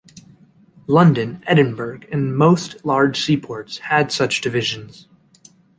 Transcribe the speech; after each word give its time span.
London, 0.87 1.43
Edinburgh 1.45 1.99
and 2.11 2.35
most 2.35 2.83
large 2.83 3.21
seaports 3.23 3.77
had 3.77 4.11
such 4.11 4.41
divisions. 4.41 5.07